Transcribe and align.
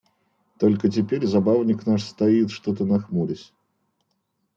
Только 0.57 0.89
теперь 0.89 1.27
забавник 1.27 1.85
наш 1.85 2.01
стоит 2.05 2.49
что-то 2.49 2.85
нахмурясь. 2.85 3.53